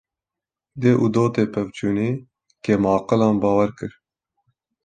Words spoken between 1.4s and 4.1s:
pevçûnî, kêm aqilan bawer kir